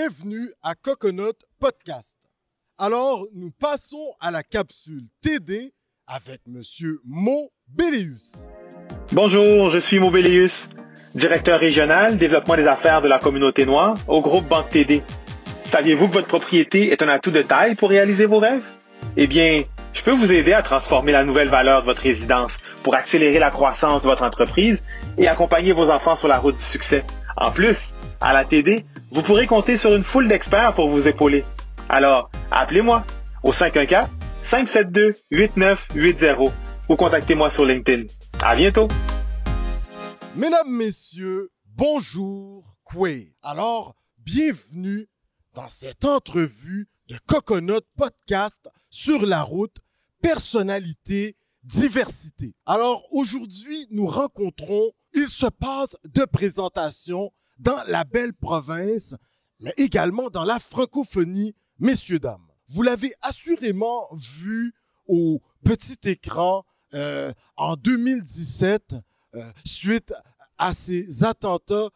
[0.00, 2.16] bienvenue à Coconut Podcast.
[2.78, 5.74] Alors, nous passons à la capsule TD
[6.06, 8.48] avec Monsieur Mo Bélius.
[9.12, 10.70] Bonjour, je suis Mo Bélius,
[11.14, 15.02] directeur régional développement des affaires de la communauté noire au groupe Banque TD.
[15.68, 18.66] Saviez-vous que votre propriété est un atout de taille pour réaliser vos rêves?
[19.18, 22.94] Eh bien, je peux vous aider à transformer la nouvelle valeur de votre résidence pour
[22.94, 24.82] accélérer la croissance de votre entreprise
[25.18, 27.04] et accompagner vos enfants sur la route du succès.
[27.36, 31.44] En plus, à la TD, vous pourrez compter sur une foule d'experts pour vous épauler.
[31.88, 33.04] Alors, appelez-moi
[33.42, 36.52] au 514-572-8980
[36.88, 38.04] ou contactez-moi sur LinkedIn.
[38.42, 38.88] À bientôt!
[40.36, 42.64] Mesdames, Messieurs, bonjour.
[43.42, 45.08] Alors, bienvenue
[45.54, 48.58] dans cette entrevue de Coconut Podcast
[48.88, 49.76] sur la route
[50.20, 52.54] personnalité, diversité.
[52.66, 59.14] Alors aujourd'hui, nous rencontrons, il se passe de présentations dans la belle province,
[59.60, 62.46] mais également dans la francophonie, messieurs, dames.
[62.68, 64.74] Vous l'avez assurément vu
[65.06, 68.94] au petit écran euh, en 2017,
[69.34, 70.12] euh, suite
[70.58, 71.90] à ces attentats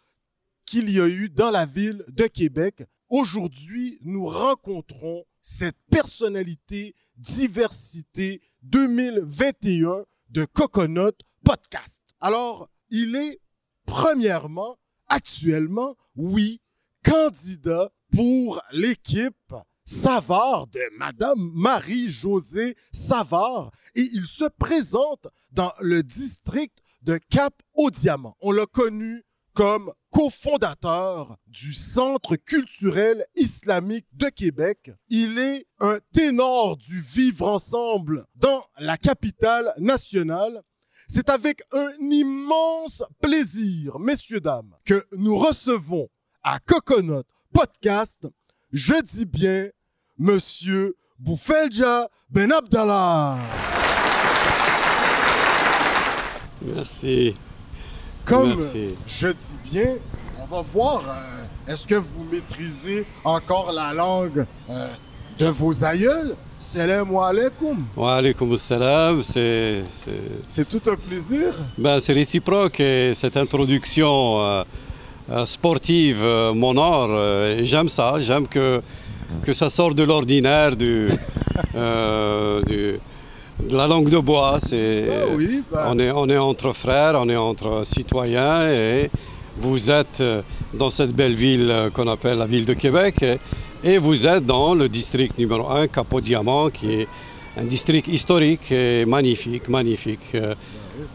[0.66, 2.84] qu'il y a eu dans la ville de Québec.
[3.08, 11.12] Aujourd'hui, nous rencontrons cette personnalité diversité 2021 de Coconut
[11.44, 12.02] Podcast.
[12.20, 13.40] Alors, il est
[13.86, 14.78] premièrement,
[15.08, 16.60] actuellement, oui,
[17.02, 26.78] candidat pour l'équipe Savard de Madame Marie-Josée Savard et il se présente dans le district
[27.02, 28.36] de Cap-au-Diamant.
[28.41, 34.91] On l'a connu comme cofondateur du Centre culturel islamique de Québec.
[35.08, 40.62] Il est un ténor du vivre ensemble dans la capitale nationale.
[41.06, 46.08] C'est avec un immense plaisir, messieurs, dames, que nous recevons
[46.42, 48.27] à Coconut Podcast,
[48.73, 49.68] je dis bien,
[50.18, 53.39] monsieur Boufelja Ben Abdallah.
[56.62, 57.36] Merci.
[58.24, 58.95] Comme Merci.
[59.07, 59.96] je dis bien,
[60.40, 64.89] on va voir, euh, est-ce que vous maîtrisez encore la langue euh,
[65.39, 66.34] de vos aïeuls?
[66.58, 67.77] Salam alaikum.
[67.96, 69.84] Wa alaykoum salam, c'est
[70.68, 71.52] tout un plaisir.
[71.77, 74.64] ben, c'est réciproque et cette introduction euh,
[75.30, 77.08] euh, sportive euh, m'honore.
[77.11, 78.80] euh, j'aime ça, j'aime que,
[79.42, 81.08] que ça sort de l'ordinaire, du,
[81.74, 82.98] euh, du-
[83.68, 84.58] de la langue de bois.
[84.66, 89.11] C'est, Ah oui, ben, on, est, on est entre frères, on est entre citoyens et
[89.58, 90.22] vous êtes
[90.72, 93.39] dans cette belle ville qu'on appelle la ville de Québec et,
[93.84, 97.08] et vous êtes dans le district numéro 1, Capot-Diamant, qui est
[97.56, 100.20] un district historique et magnifique, magnifique.
[100.34, 100.55] euh,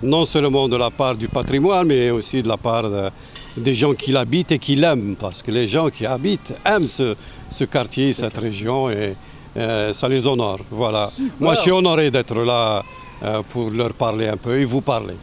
[0.04, 3.10] non seulement de la part du patrimoine, mais aussi de la part de-
[3.56, 7.16] des gens qui l'habitent et qui l'aiment, parce que les gens qui habitent aiment ce,
[7.50, 9.16] ce quartier, cette région, et
[9.56, 10.60] euh, ça les honore.
[10.70, 11.08] Voilà.
[11.08, 11.32] Super.
[11.40, 12.84] Moi, je suis honoré d'être là
[13.24, 15.16] euh, pour leur parler un peu et vous parler.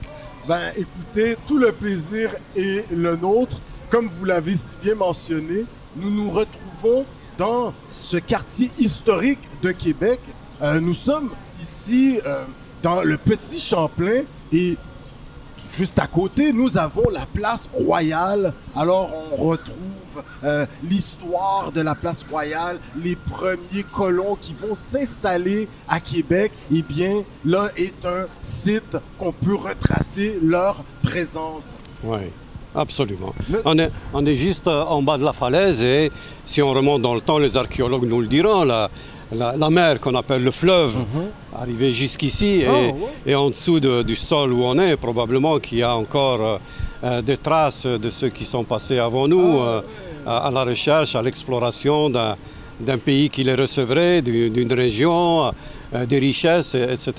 [0.49, 3.59] ben, écoutez, tout le plaisir est le nôtre.
[3.91, 5.65] Comme vous l'avez si bien mentionné,
[5.97, 7.05] nous nous retrouvons
[7.39, 10.21] dans ce quartier historique de Québec.
[10.63, 11.31] Euh, nous sommes
[11.61, 12.45] ici euh,
[12.83, 14.77] dans le Petit Champlain et
[15.77, 18.53] juste à côté, nous avons la place royale.
[18.75, 19.77] Alors, on retrouve
[20.45, 26.53] euh, l'histoire de la place royale, les premiers colons qui vont s'installer à Québec.
[26.73, 31.77] Eh bien, là est un site qu'on peut retracer leur présence.
[32.77, 33.35] Absolument.
[33.65, 36.11] On, est, on est juste euh, en bas de la falaise et
[36.45, 38.89] si on remonte dans le temps, les archéologues nous le diront, la,
[39.33, 40.95] la, la mer qu'on appelle le fleuve,
[41.59, 42.95] arrivé jusqu'ici et, Oh, ouais.
[43.27, 46.59] et en dessous de- du sol où on est, probablement qu'il y a encore euh,
[47.05, 49.81] euh, des traces de ceux qui sont passés avant nous Ah, euh,
[50.27, 52.37] à, à la recherche, à l'exploration d'un
[52.79, 55.51] d'un pays qui les recevrait, du- d'une région,
[55.95, 57.11] euh, des richesses, et- etc.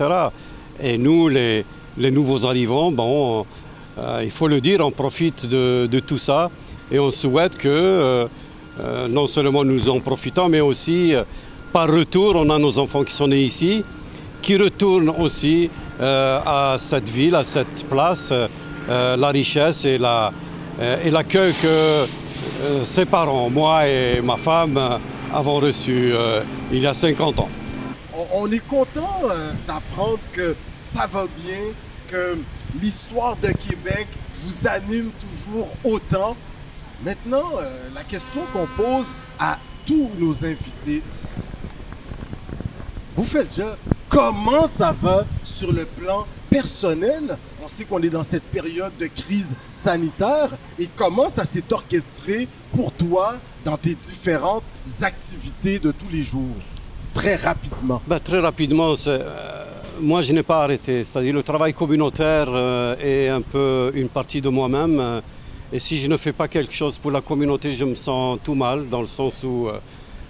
[0.79, 1.65] Et nous, les,
[1.97, 3.43] les nouveaux arrivants, bon,
[4.23, 6.49] il faut le dire, on profite de, tout ça
[6.91, 8.27] et on souhaite que euh,
[8.79, 11.23] euh, non seulement nous en profitons, mais aussi euh,
[11.73, 13.83] par retour, on a nos enfants qui sont nés ici,
[14.41, 18.47] qui retournent aussi euh, à cette ville, à cette place, euh,
[18.89, 20.31] euh, la richesse et la-
[20.79, 22.05] euh, et l'accueil que euh,
[22.85, 24.97] ses parents, moi et ma femme, euh,
[25.33, 26.41] avons reçu euh,
[26.71, 27.49] il y a 50 ans.
[28.33, 31.73] On, est content euh, d'apprendre que ça va bien,
[32.07, 32.37] que
[32.81, 36.35] l'histoire de Québec vous anime toujours autant.
[37.03, 41.03] Maintenant, euh, la question qu'on pose à tous nos invités.
[43.15, 43.77] Vous faites déjà,
[44.09, 47.37] comment ça va sur le plan personnel?
[47.63, 50.49] On sait qu'on est dans cette période de crise sanitaire.
[50.77, 54.63] Et comment ça s'est orchestré pour toi dans tes différentes
[55.01, 56.55] activités de tous les jours?
[57.13, 58.01] Très rapidement.
[58.05, 59.66] Ben, très rapidement, euh,
[60.01, 61.03] moi je n'ai pas arrêté.
[61.03, 64.99] C'est-à-dire le travail communautaire euh, est un peu une partie de moi-même.
[64.99, 65.21] Euh,
[65.71, 68.55] et si je ne fais pas quelque chose pour la communauté, je me sens tout
[68.55, 69.67] mal, dans le sens où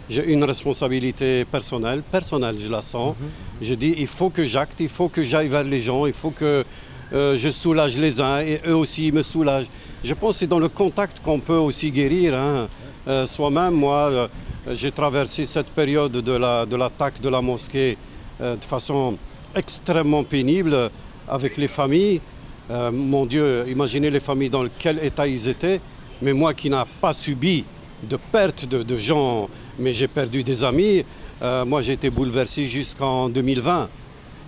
[0.10, 3.16] j'ai une responsabilité personnelle, personnelle je la sens.
[3.20, 3.28] Mhm.
[3.62, 6.32] Je dis, il faut que j'acte, il faut que j'aille vers les gens, il faut
[6.32, 6.66] que
[7.14, 9.68] euh, je soulage les uns et eux aussi me soulagent.
[10.04, 12.36] Je pense que c'est dans le contact qu'on peut aussi guérir.
[12.36, 12.68] Hein.
[13.08, 14.28] Euh, soi-même, moi, euh,
[14.74, 17.98] j'ai traversé cette période de, la, de l'attaque de la mosquée
[18.40, 19.18] de façon
[19.58, 20.90] extrêmement pénible
[21.28, 22.22] avec les familles.
[22.70, 25.82] mon Dieu, imaginez les familles dans quel état ils étaient.
[26.22, 27.64] Mais moi qui n'ai pas subi
[28.04, 29.50] de perte de, gens,
[29.80, 31.04] mais j'ai perdu des amis.
[31.42, 33.90] Euh, moi, j'ai été bouleversé jusqu'en 2020.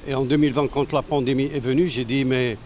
[0.07, 2.57] Et en 2020, quand la pandémie est venue, j'ai dit, mais,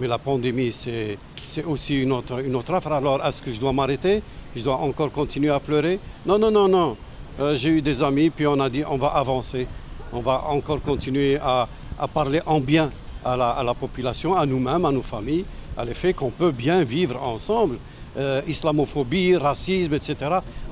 [0.00, 1.18] la pandémie, c'est,
[1.66, 2.92] aussi une autre, une affaire.
[2.92, 4.22] Alors, est-ce que je dois m'arrêter?
[4.56, 5.98] Je dois encore continuer à pleurer?
[6.26, 6.96] Non, non, non, non.
[7.38, 9.66] Euh, j'ai eu des amis, puis on a dit, on va avancer.
[10.12, 11.68] On va encore continuer à,
[12.12, 12.90] parler en bien
[13.24, 15.44] à la, à la population, à nous-mêmes, à nos familles,
[15.76, 17.76] à l'effet qu'on peut bien vivre ensemble.
[18.16, 20.16] Euh, islamophobie, racisme, etc.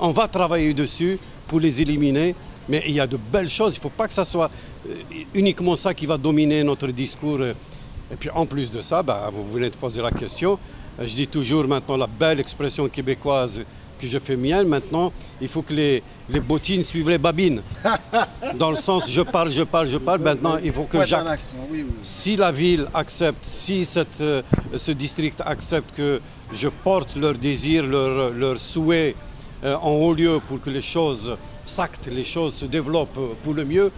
[0.01, 2.35] On va travailler dessus pour les éliminer.
[2.67, 3.75] Mais il y a de belles choses.
[3.75, 4.51] Il ne faut pas que ce soit
[4.89, 4.95] euh,
[5.33, 7.41] uniquement ça qui va dominer notre discours.
[7.41, 10.59] Et puis en plus de ça, bah, vous venez de poser la question.
[10.99, 13.61] Euh, je dis toujours maintenant la belle expression québécoise
[13.99, 14.67] que je fais mienne.
[14.67, 15.11] Maintenant,
[15.41, 17.61] il faut que les, les bottines suivent les babines.
[18.55, 20.21] Dans le sens, je parle, je parle, je parle.
[20.21, 21.55] Maintenant, il faut que j'acte.
[22.01, 24.41] Si la ville accepte, si cette, euh,
[24.77, 26.21] ce district accepte que
[26.53, 29.15] je porte leurs désirs, leurs leur souhaits
[29.63, 33.65] euh, en haut lieu pour que les choses s'actent, les choses se développent pour le
[33.65, 33.91] mieux,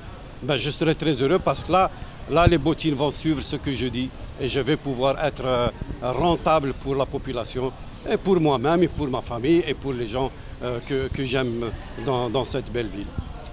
[0.44, 1.92] ben, je serai très heureux parce que là,
[2.30, 4.10] là, les bottines vont suivre ce que je dis
[4.40, 5.68] et je vais pouvoir être euh,
[6.02, 7.72] rentable pour la population
[8.10, 10.32] et pour moi-même et pour ma famille et pour les gens
[10.64, 11.72] euh, que, que j'aime
[12.06, 13.08] dans, cette belle ville.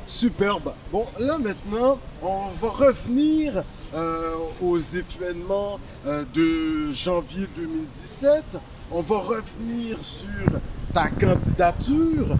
[0.06, 0.72] Superbe.
[0.90, 3.62] Bon, là maintenant, on va revenir
[3.94, 8.44] euh, aux événements euh, de janvier 2017.
[8.90, 10.50] On va revenir sur
[10.94, 12.36] ta candidature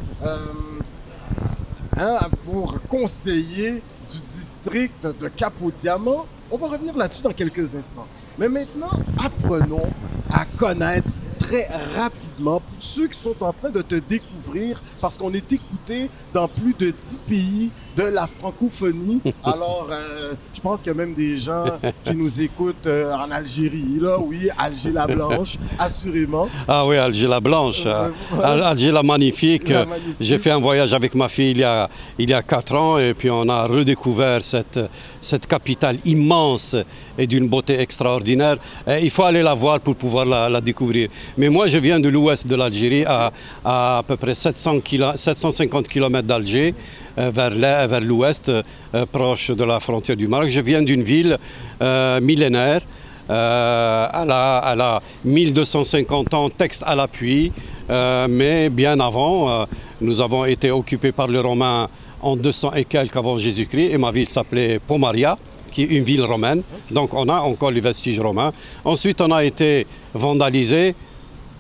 [1.99, 6.27] hein, pour conseiller du district de Cap-au-Diamant.
[6.51, 8.07] On va revenir là-dessus dans quelques instants.
[8.39, 9.91] Mais maintenant, apprenons
[10.33, 11.09] à connaître
[11.49, 11.67] très
[11.97, 12.61] rapidement.
[12.61, 16.75] Pour ceux qui sont en train de te découvrir parce qu'on est écouté dans plus
[16.75, 19.21] de 10 pays de la francophonie.
[19.45, 21.65] Alors, euh, je pense qu'il y a même des gens
[22.05, 23.99] qui nous écoutent euh, en Algérie.
[24.01, 26.49] Là, oui, Alger la Blanche, assurément.
[26.69, 28.11] Ah oui, Alger la Blanche, euh,
[28.43, 29.73] Alger la magnifique.
[30.21, 32.99] J'ai fait un voyage avec ma fille il y, a, il y a 4 ans
[32.99, 34.79] et puis on a redécouvert cette,
[35.21, 36.77] cette capitale immense
[37.17, 38.57] et d'une beauté extraordinaire.
[39.03, 41.09] il faut aller la voir pour pouvoir la, la découvrir.
[41.37, 43.33] Mais moi, je viens de l'ouest de l'Algérie, à,
[43.65, 44.79] à, peu près 700
[45.17, 46.75] 750 km d'Alger.
[47.19, 48.63] Euh, vers l'ouest, euh,
[49.11, 50.49] proche de la frontière du Maroc.
[50.49, 51.37] Je viens d'une ville
[51.83, 52.83] euh, millénaire.
[53.29, 57.53] elle, a, 1250 ans, texte à l'appui,
[57.89, 59.67] mais bien avant,
[60.01, 61.89] nous avons été occupés par les Romains
[62.23, 65.37] en 200 et quelques avant Jésus-Christ, et ma ville s'appelait Pomaria,
[65.71, 66.63] qui est une ville romaine.
[66.91, 68.53] Donc on a encore les vestiges romains.
[68.85, 70.95] Ensuite, on a été vandalisé.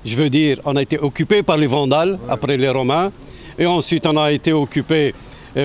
[0.06, 3.12] Je veux dire, on a été occupé par les Vandales après les Romains.
[3.58, 5.12] Et ensuite, on a été occupé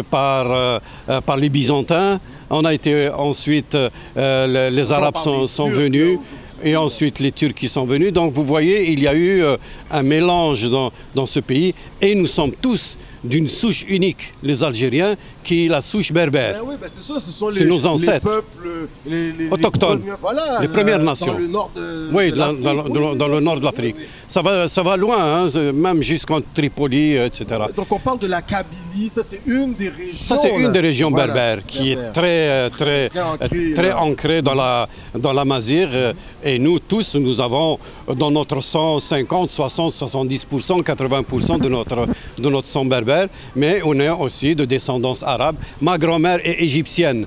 [0.09, 2.19] par, euh, euh, par les Byzantins.
[2.49, 6.19] On a été ensuite, euh, les, Arabes sont, sont venus
[6.63, 8.13] et ensuite les Turcs qui sont venus.
[8.13, 9.43] Donc vous voyez, il y a eu
[9.91, 15.15] un mélange dans, dans ce pays et nous sommes tous d'une souche unique, les Algériens,
[15.43, 16.55] qui est la souche berbère.
[16.61, 18.13] Eh oui, ben c'est ça, ce sont les, nos ancêtres.
[18.13, 21.33] les peuples les, les autochtones, les, voilà, les premières nations.
[21.33, 23.95] Dans le nord de, oui, de dans, dans, dans, le nord de l'Afrique.
[24.27, 27.61] Ça, va, ça va loin, hein, même jusqu'en Tripoli, etc.
[27.75, 30.13] Donc on parle de la Kabylie, ça c'est une des régions.
[30.15, 35.33] Ça c'est une des régions berbères qui est très, très, très, ancrée, dans la, dans
[35.33, 36.13] la Mazire.
[36.43, 37.77] Et nous tous, nous avons
[38.15, 42.07] dans notre sang 50, 60, 70%, 80% de notre,
[42.37, 45.32] de notre sang berbère mais on est aussi de descendance arabe.
[45.81, 47.25] Ma grand-mère est égyptienne.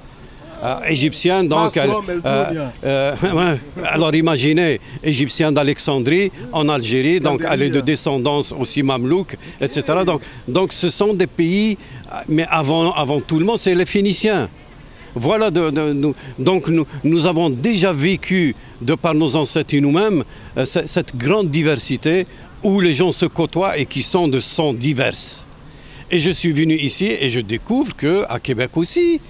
[0.63, 1.77] Euh, égyptienne, donc.
[1.77, 1.91] Elle,
[2.25, 9.37] euh, euh, alors imaginez, égyptienne d'Alexandrie, en Algérie, donc elle est de descendance aussi mamelouk,
[9.61, 9.83] etc.
[10.07, 11.77] Donc, donc ce sont des pays,
[12.29, 14.49] mais avant, avant tout le monde, c'est les Phéniciens.
[15.15, 15.71] Voilà, de,
[16.39, 20.25] donc nous, nous, avons déjà vécu, de par nos ancêtres et nous-mêmes,
[20.65, 22.27] cette grande diversité
[22.63, 25.47] où les gens se côtoient et qui sont de sons divers.
[26.09, 29.21] Et je suis venu ici et je découvre qu'à Québec aussi,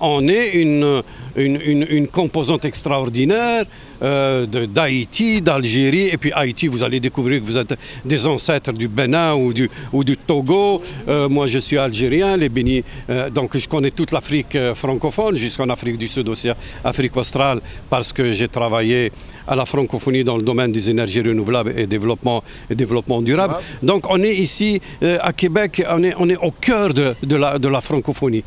[0.00, 1.02] on est une,
[1.36, 3.64] une, composante extraordinaire
[4.02, 6.08] euh, d'Haïti, d'Algérie.
[6.08, 9.70] Et puis Haïti, vous allez découvrir que vous êtes des ancêtres du Bénin ou du,
[9.92, 10.82] ou du Togo.
[11.08, 12.82] Euh, moi, je suis algérien, les Bénis.
[13.10, 16.48] Euh, donc, je connais toute l'Afrique francophone, jusqu'en Afrique du Sud aussi,
[16.82, 19.12] Afrique australe, parce que j'ai travaillé
[19.46, 23.56] à la francophonie dans le domaine des énergies renouvelables et développement, et développement durable.
[23.82, 27.58] Donc, on est ici, à Québec, on est, on est au cœur de, de, la,
[27.58, 28.44] de la francophonie,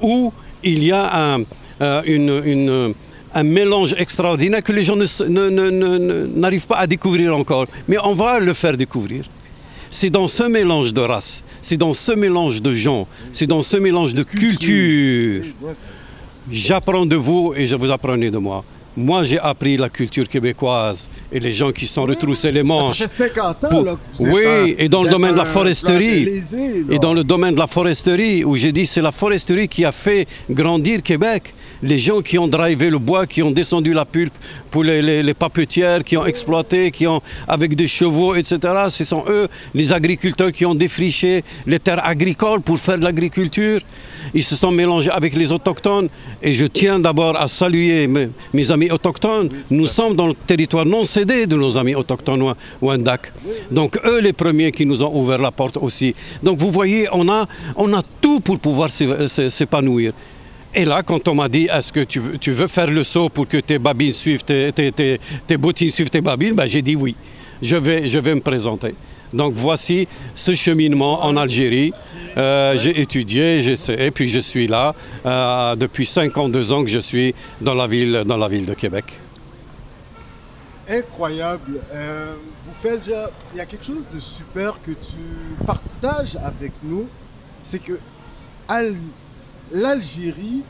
[0.00, 0.32] où
[0.64, 1.44] il y a un
[2.06, 2.94] une,
[3.34, 7.66] un mélange extraordinaire que les gens n'arrivent pas à découvrir encore.
[7.88, 9.24] Mais on va le faire découvrir.
[9.90, 13.76] C'est dans ce mélange de races, c'est dans ce mélange de gens, c'est dans ce
[13.76, 15.44] mélange de culture.
[16.50, 18.64] J'apprends de vous et je vous apprenez de moi.
[18.96, 22.98] Moi, j'ai appris la culture québécoise et les gens qui sont retroussés les manches.
[22.98, 26.28] Ça fait 50 ans là, que vous Oui, et dans le domaine de la foresterie.
[26.90, 29.92] Et dans le domaine de la foresterie, où j'ai dit c'est la foresterie qui a
[29.92, 34.34] fait grandir Québec les gens qui ont drivé le bois, qui ont descendu la pulpe
[34.70, 38.58] pour les, papetières, qui ont exploité, qui ont avec des chevaux, etc.
[38.88, 43.80] Ce sont eux, les agriculteurs, qui ont défriché les terres agricoles pour faire de l'agriculture.
[44.34, 46.08] Ils se sont mélangés avec les autochtones.
[46.42, 49.48] Et je tiens d'abord à saluer mes, amis autochtones.
[49.70, 53.32] Nous sommes dans le territoire non cédé de nos amis autochtones Wendak.
[53.70, 56.14] Donc eux les premiers qui nous ont ouvert la porte aussi.
[56.42, 57.46] Donc vous voyez, on a,
[57.76, 60.12] on a tout pour pouvoir s'épanouir.
[60.74, 63.58] Et là, quand on m'a dit, est-ce que tu, veux faire le saut pour que
[63.58, 67.14] tes babines suivent, tes, tes, bottines suivent tes babines, ben, j'ai dit oui,
[67.60, 68.94] je vais, je vais me présenter.
[69.32, 71.92] Donc voici ce cheminement en Algérie.
[72.36, 74.94] Euh, j'ai étudié, et puis je suis là
[75.26, 79.04] euh, depuis 52 ans que je suis dans la ville, de Québec.
[80.88, 81.80] Incroyable.
[81.92, 82.34] Euh,
[82.84, 87.06] il y a quelque chose de super que tu partages avec nous,
[87.62, 87.98] c'est que
[89.70, 90.62] l'Algérie,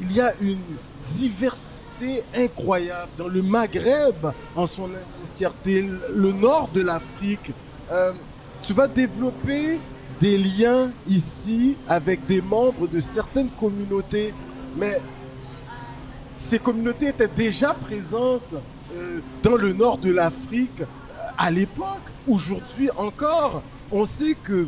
[0.00, 0.58] il y a une
[1.04, 3.10] diversité incroyable.
[3.16, 4.90] Dans le Maghreb, en son
[5.24, 7.52] entièreté, le nord de l'Afrique,
[7.90, 8.12] euh,
[8.62, 9.78] tu vas développer
[10.20, 14.32] des liens ici avec des membres de certaines communautés.
[14.76, 15.00] Mais
[16.38, 18.54] ces communautés étaient déjà présentes
[18.94, 20.84] euh, dans le nord de l'Afrique euh,
[21.38, 22.02] à l'époque.
[22.26, 24.66] Aujourd'hui encore, on sait que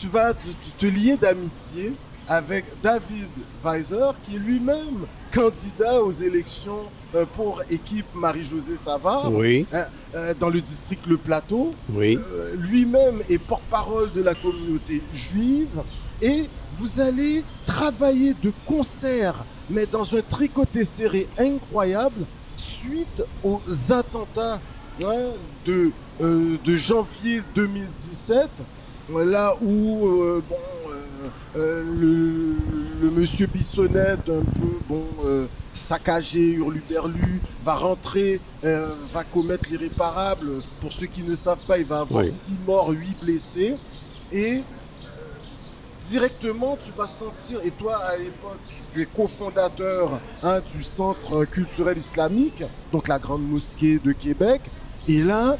[0.00, 1.92] tu vas te lier d'amitié
[2.26, 3.28] avec David
[3.62, 6.86] Weiser, qui est lui-même candidat aux élections
[7.34, 9.66] pour équipe Marie-Josée Savard oui.
[9.72, 11.70] Euh, euh, dans le district Le Plateau.
[11.92, 12.18] Oui.
[12.58, 15.82] lui-même est porte-parole de la communauté juive.
[16.22, 19.34] Et vous allez travailler de concert,
[19.68, 22.24] mais dans un tricoté serré incroyable,
[22.56, 24.60] suite aux attentats
[25.04, 25.30] hein,
[25.66, 25.90] de,
[26.20, 28.48] de janvier 2017,
[29.10, 30.56] là où bon,
[31.56, 31.84] euh,
[33.00, 40.62] le, monsieur Bissonnette, un peu bon, euh, saccagé, hurluberlu, va rentrer, euh, va commettre l'irréparable.
[40.80, 43.76] Pour ceux qui ne savent pas, il va avoir six morts, huit blessés.
[44.32, 44.62] Et
[46.08, 48.60] directement, tu vas sentir, et toi à l'époque,
[48.92, 52.62] tu es cofondateur hein, du Centre culturel islamique,
[52.92, 54.60] donc la Grande Mosquée de Québec.
[55.08, 55.56] Et là,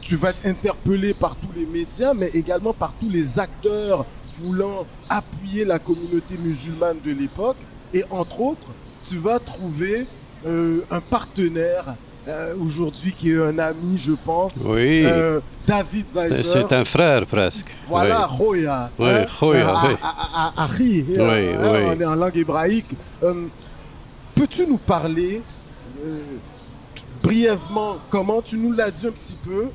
[0.00, 4.06] tu vas être interpellé par tous les médias, mais également par tous les acteurs
[4.38, 7.58] voulant appuyer la communauté musulmane de l'époque.
[7.92, 8.66] Et entre autres,
[9.06, 10.06] tu vas trouver
[10.46, 11.94] euh, un partenaire
[12.26, 14.62] euh, aujourd'hui qui est un ami, je pense.
[14.64, 15.04] Oui.
[15.04, 16.42] Euh, David Weiser.
[16.42, 17.68] C'est un frère presque.
[17.86, 18.90] Voilà, Roya.
[18.98, 19.74] Oui, hein, Roya.
[19.84, 21.04] oui.
[21.08, 21.78] oui, oui.
[21.86, 22.90] On est en langue hébraïque.
[23.20, 25.42] Peux-tu nous parler
[27.22, 29.68] brièvement comment tu nous l'as dit un petit peu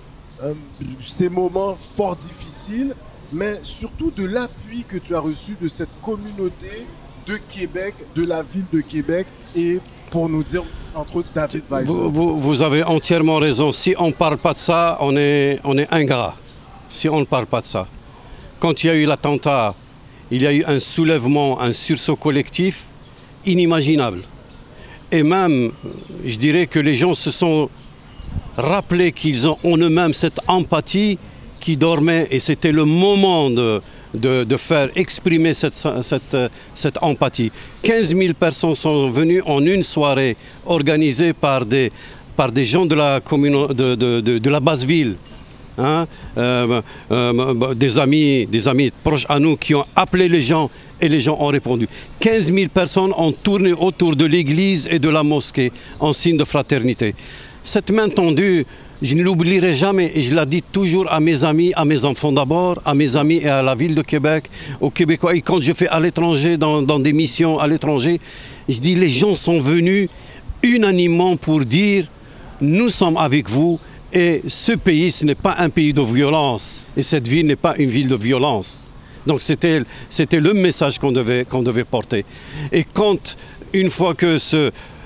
[1.07, 2.93] ces moments fort difficiles
[3.31, 6.85] mais surtout de l'appui que tu as reçu de cette communauté
[7.29, 10.63] de Québec, de la ville de Québec, et pour nous dire,
[10.95, 11.93] entre autres, David Weiser.
[11.93, 13.71] Vous, avez entièrement raison.
[13.71, 16.35] Si on ne parle pas de ça, on est, on est ingrat.
[16.89, 17.87] Si on ne parle pas de ça.
[18.59, 19.75] Quand il y a eu l'attentat,
[20.31, 22.85] il y a eu un soulèvement, un sursaut collectif
[23.45, 24.23] inimaginable.
[25.11, 25.71] Et même,
[26.25, 27.69] je dirais que les gens se sont
[28.57, 31.17] rappelés qu'ils ont en eux-mêmes cette empathie
[31.59, 33.81] qui dormaient et c'était le moment de,
[34.13, 36.37] de, faire exprimer cette, cette,
[36.73, 37.51] cette, empathie.
[37.83, 40.35] 15 000 personnes sont venues en une soirée
[40.65, 41.91] organisée par des,
[42.35, 45.15] par des gens de la, de, de, de, la basse ville.
[45.77, 46.07] Hein?
[46.37, 51.07] Euh, euh, des, amis, des amis proches à nous qui ont appelé les gens et
[51.07, 51.87] les gens ont répondu.
[52.19, 56.43] 15 000 personnes ont tourné autour de l'église et de la mosquée en signe de
[56.43, 57.15] fraternité.
[57.63, 58.65] Cette main tendue,
[59.01, 62.33] Je ne l'oublierai jamais et je l'ai dit toujours à mes amis, à mes enfants
[62.33, 64.45] d'abord, à mes amis et à la ville de Québec,
[64.81, 65.35] aux Québécois.
[65.35, 68.19] Et quand je fais à l'étranger, dans, des missions à l'étranger,
[68.67, 70.09] je dis les gens sont venus
[70.63, 72.07] unanimement pour dire
[72.59, 73.79] nous sommes avec vous
[74.11, 77.75] et ce pays, ce n'est pas un pays de violence et cette ville n'est pas
[77.77, 78.83] une ville de violence.
[79.25, 82.25] Donc c'était, c'était le message qu'on devait, qu'on devait porter.
[82.73, 83.37] Et quand,
[83.71, 84.37] une fois que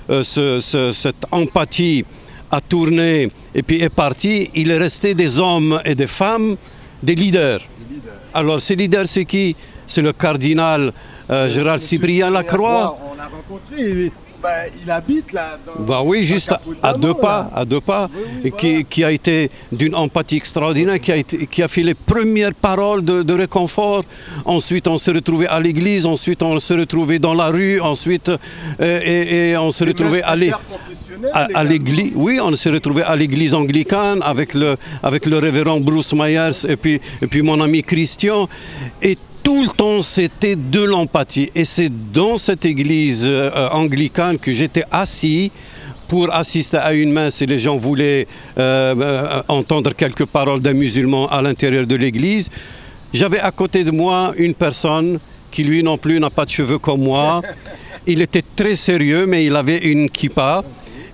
[0.09, 2.05] euh, ce- ce- cette empathie
[2.53, 6.55] a tourné et puis est partie, il est resté des hommes et des femmes,
[7.01, 7.61] des leaders.
[8.31, 9.55] Alors ces leaders, c'est qui?
[9.87, 10.93] C'est le cardinal
[11.29, 12.95] euh, Gérard Monsieur Cyprien Lacroix.
[13.11, 14.11] On l'a rencontré.
[14.43, 15.57] Ben, il habite là.
[15.65, 16.51] Dans, Bah oui, juste
[16.83, 17.61] à, deux pas, là.
[17.61, 18.83] à deux pas, Oui, oui, et qui, voilà.
[18.83, 23.05] qui a été d'une empathie extraordinaire, qui a, été, qui a fait les premières paroles
[23.05, 24.03] de, de réconfort.
[24.43, 28.99] Ensuite, on s'est retrouvé à l'église, ensuite, on s'est retrouvé dans la rue, ensuite, euh,
[29.03, 32.11] et, et on s'est retrouvé à l'église.
[32.15, 36.75] Oui, on s'est retrouvé à l'église anglicane avec le, avec le révérend Bruce Myers et
[36.75, 38.47] puis, et puis mon ami Christian.
[39.01, 41.51] Et tout le temps, c'était de l'empathie.
[41.53, 45.51] Et c'est dans cette église euh, anglicane que j'étais assis
[46.07, 48.25] pour assister à une messe et les gens voulaient
[48.57, 52.49] euh, euh, entendre quelques paroles d'un musulman à l'intérieur de l'église.
[53.13, 55.19] J'avais à côté de moi une personne
[55.51, 57.41] qui lui non plus n'a pas de cheveux comme moi.
[58.07, 60.61] Il était très sérieux, mais il avait une kippa.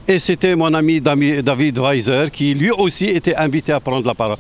[0.08, 4.38] Et c'était mon ami David Weiser qui lui aussi était invité à prendre la parole.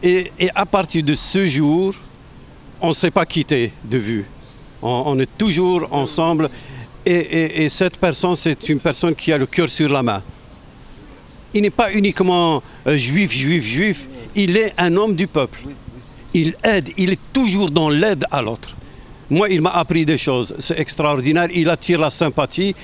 [0.00, 1.92] Et, et à partir de ce jour,
[2.80, 4.24] on ne s'est pas quitté de vue.
[4.82, 6.48] On, est toujours ensemble.
[7.04, 10.22] Et, et- et cette personne, c'est une personne qui a le cœur sur la main.
[11.54, 14.06] Il n'est pas uniquement euh, juif, juif, juif.
[14.34, 15.60] Il est un homme du peuple.
[16.34, 16.90] Il aide.
[16.96, 18.76] Il est toujours dans l'aide à l'autre.
[19.30, 20.54] Moi, il m'a appris des choses.
[20.58, 21.48] C'est extraordinaire.
[21.54, 22.74] Il attire la sympathie.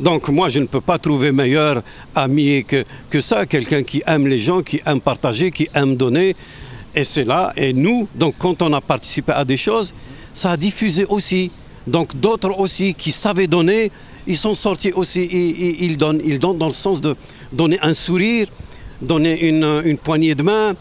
[0.00, 1.82] Donc, moi, je ne peux pas trouver meilleur
[2.14, 2.64] ami
[3.10, 3.44] que ça.
[3.46, 6.36] Quelqu'un qui aime les gens, qui aime partager, qui aime donner.
[6.96, 7.52] Et c'est là.
[7.56, 9.92] Et nous, donc, quand on a participé à des choses,
[10.32, 11.50] ça a diffusé aussi.
[11.86, 13.92] Donc, d'autres aussi qui savaient donner,
[14.26, 15.22] ils sont sortis aussi.
[15.78, 16.22] Ils, donnent.
[16.24, 17.14] Ils donnent dans le sens de
[17.52, 18.48] donner un sourire,
[19.00, 20.74] donner une, poignée de main.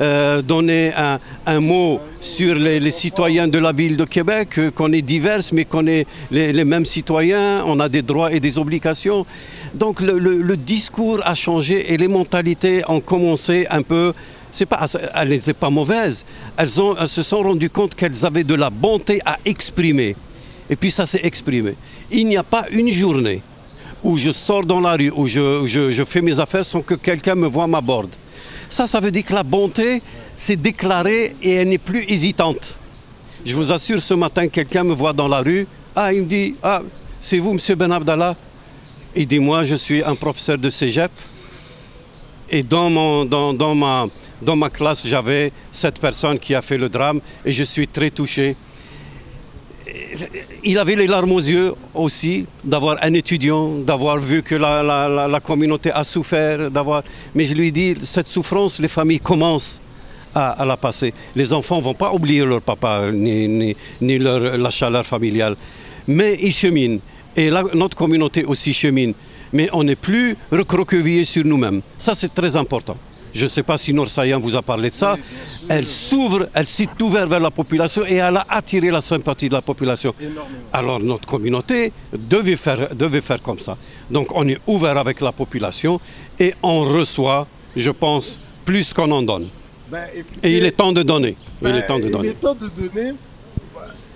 [0.00, 0.92] euh, donner
[1.46, 5.66] un, mot sur les, citoyens de la ville de Québec, euh, qu'on est divers, mais
[5.66, 9.26] qu'on est les, mêmes citoyens, on a des droits et des obligations.
[9.74, 14.12] Donc le discours a changé et les mentalités ont commencé un peu.
[14.52, 16.24] C'est pas, elles n'étaient pas mauvaises.
[16.56, 20.14] Elles, ont, elles se sont rendues compte qu'elles avaient de la bonté à exprimer.
[20.68, 21.74] Et puis ça s'est exprimé.
[22.10, 23.40] Il n'y a pas une journée
[24.04, 26.94] où je sors dans la rue, où je, je- je fais mes affaires sans que
[26.94, 28.10] quelqu'un me voit m'aborde.
[28.68, 30.02] Ça, ça veut dire que la bonté,
[30.36, 32.78] c'est déclaré et elle n'est plus hésitante.
[33.44, 35.66] Je vous assure, ce matin, quelqu'un me voit dans la rue.
[35.96, 36.82] Ah, il me dit, ah,
[37.20, 38.36] c'est vous, Monsieur Ben Abdallah?
[39.16, 41.10] Il dit, moi, je suis un professeur de cégep.
[42.50, 44.06] Et dans, mon, dans, dans ma,
[44.42, 48.10] dans ma classe, j'avais cette personne qui a fait le drame et je suis très
[48.10, 48.56] touché.
[50.64, 55.90] Il avait les larmes aux yeux aussi d'avoir un étudiant, d'avoir vu que la, communauté
[55.92, 56.70] a souffert.
[57.34, 59.80] Mais je lui dis, cette souffrance, les familles commencent
[60.34, 61.12] à, la passer.
[61.34, 65.56] Les enfants ne vont pas oublier leur papa ni, leur, la chaleur familiale,
[66.06, 67.00] mais ils cheminent.
[67.36, 69.14] Et notre communauté aussi chemine.
[69.54, 71.82] Mais on n'est plus recroquevillé sur nous-mêmes.
[71.98, 72.96] Ça, c'est très important.
[73.34, 75.16] Je ne sais pas si Nour Sayan vous a parlé de ça.
[75.68, 79.54] Elle s'ouvre, elle s'est ouverte vers la population et elle a attiré la sympathie de
[79.54, 80.14] la population.
[80.20, 80.44] Énormément.
[80.72, 83.76] Alors notre communauté devait faire, devait faire comme ça.
[84.10, 86.00] Donc on est ouvert avec la population
[86.38, 89.48] et on reçoit, je pense, plus qu'on en donne.
[89.90, 91.36] Ben, écoutez, Et il est temps de donner.
[91.60, 92.28] Il ben, est temps de il donner.
[92.28, 93.12] est temps de donner.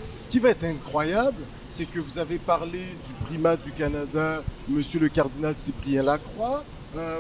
[0.04, 1.36] Ce qui va être incroyable,
[1.68, 6.64] c'est que vous avez parlé du primat du Canada, Monsieur le cardinal Cyprien Lacroix.
[6.96, 7.18] Euh,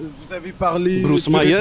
[0.00, 1.60] vous avez parlé Bruce du Myers.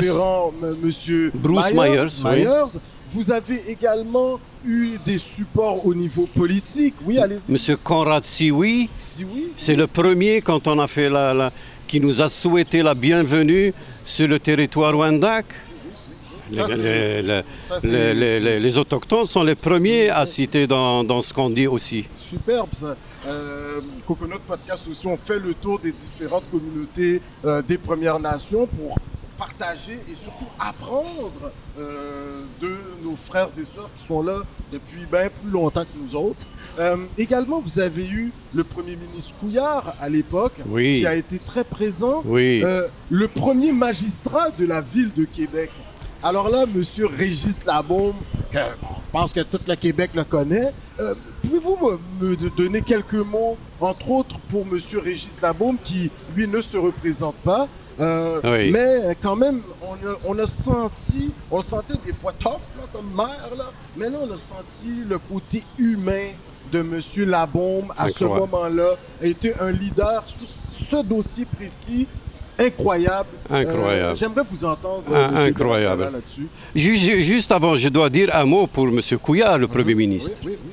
[0.61, 0.75] M.
[0.81, 2.07] Monsieur Bruce Myers.
[2.23, 2.79] Myers.
[3.09, 6.95] Vous avez également eu des supports au niveau politique.
[7.05, 7.51] Oui, allez-y.
[7.51, 9.47] Monsieur Conrad Sioui, Si oui.
[9.57, 11.51] c'est le premier quand on a fait la, la-
[11.87, 13.73] qui nous a souhaité la bienvenue
[14.05, 14.93] sur le territoire.
[14.93, 21.33] Ça, Les- les- ça, les- les autochtones sont les premiers à citer dans, dans ce
[21.33, 22.05] qu'on dit aussi.
[22.15, 22.95] Superbe ça.
[23.25, 28.65] Euh, Coconut Podcast aussi, on fait le tour des différentes communautés euh, des Premières Nations
[28.65, 28.97] pour
[29.37, 34.37] partager et surtout apprendre euh, de nos frères et sœurs qui sont là
[34.71, 36.45] depuis bien plus longtemps que nous autres.
[36.79, 40.99] Euh, également, vous avez eu le Premier ministre Couillard à l'époque, Oui.
[40.99, 42.21] qui a été très présent.
[42.25, 42.61] Oui.
[42.63, 45.69] Euh, le premier magistrat de la ville de Québec.
[46.23, 48.13] Alors là, Monsieur Régis Labaume,
[49.11, 50.73] pense que tout le Québec le connaît.
[50.99, 51.77] Euh, Pouvez-vous
[52.21, 56.77] me, me donner quelques mots, entre autres pour Monsieur Régis Labaume, qui lui ne se
[56.77, 57.67] représente pas,
[57.99, 58.71] Euh, Oui.
[58.71, 62.83] Mais quand même, on a, on a senti, on le sentait des fois tough là,
[62.93, 66.29] comme maire, là, mais là, on a senti le côté humain
[66.71, 67.01] de M.
[67.29, 72.07] Labombe à ce moment-là, a été un leader sur ce dossier précis.
[72.65, 73.29] Incroyable.
[73.49, 74.11] Incroyable.
[74.11, 76.03] Euh, J'aimerais vous entendre Ah, monsieur incroyable.
[76.03, 76.47] Là-dessus.
[76.75, 78.99] Ju- Juste avant, je dois dire un mot pour M.
[79.21, 80.31] Couillard, le Premier ministre.
[80.43, 80.71] Oui, oui, oui.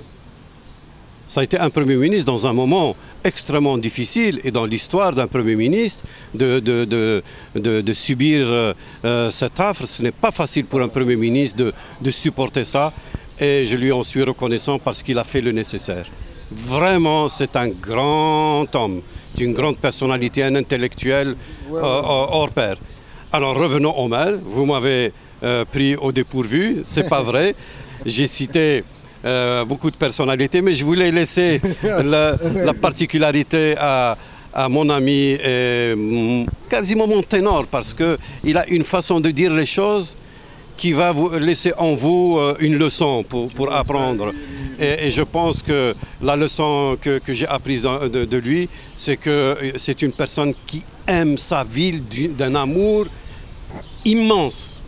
[1.31, 5.27] Ça a été un Premier ministre dans un moment extrêmement difficile et dans l'histoire d'un
[5.27, 6.03] Premier ministre
[6.35, 7.23] de, de, de,
[7.55, 8.73] de- de subir euh,
[9.05, 9.85] euh, cet affre.
[9.87, 12.93] Ce n'est pas facile pour un Premier ministre de supporter ça
[13.39, 16.07] et je lui en suis reconnaissant parce qu'il a fait le nécessaire.
[16.51, 19.03] Vraiment, c'est un grand homme,
[19.41, 21.37] une grande personnalité, un intellectuel
[21.71, 22.01] Ouais, euh, ouais.
[22.05, 22.77] hors pair.
[23.33, 24.35] Alors revenons au maire.
[24.45, 27.55] Vous m'avez euh, pris au dépourvu, c'est pas vrai.
[28.07, 28.85] J'ai cité
[29.25, 34.17] euh, beaucoup de personnalités, mais je voulais laisser la, la particularité à,
[34.55, 39.53] à mon ami et mm, quasiment mon ténor parce qu'il a une façon de dire
[39.53, 40.17] les choses
[40.79, 44.33] qui va vous laisser en vous euh, une leçon pour, pour apprendre.
[44.81, 49.73] Et, je pense que la leçon que, que j'ai apprise de, lui, c'est que euh,
[49.77, 53.07] c'est une personne qui aime sa ville du- d'un amour
[54.05, 54.81] immense.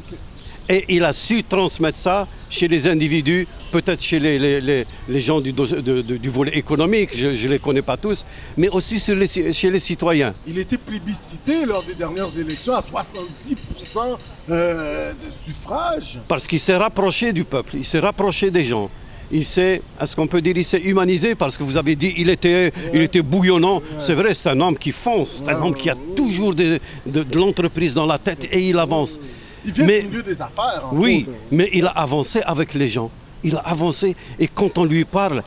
[0.68, 5.20] Et il a su transmettre ça chez les individus, peut-être chez les, les- les- les
[5.20, 8.24] gens du, dos- de- de- du volet économique, je ne les connais pas tous,
[8.56, 10.34] mais aussi les chez les citoyens.
[10.46, 14.18] Il était plébiscité lors des dernières élections à 70%
[14.50, 16.18] euh, de suffrage.
[16.28, 18.90] Parce qu'il s'est rapproché du peuple, il s'est rapproché des gens.
[19.32, 22.28] Il s'est, est-ce qu'on peut dire, il s'est humanisé parce que vous avez dit il
[22.30, 23.80] était, il était bouillonnant.
[24.00, 26.80] C'est vrai, c'est un homme qui fonce, c'est un Ouais, homme qui a toujours de,
[27.06, 29.20] de- de l'entreprise dans la tête et il avance.
[29.64, 30.82] Il vient Mais- du milieu des affaires.
[30.90, 33.08] en Oui, gros, mais il a avancé avec les gens.
[33.42, 35.42] Il a avancé et quand on lui parle,